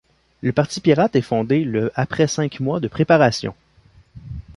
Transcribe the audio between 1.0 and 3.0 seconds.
est fondé le après cinq mois de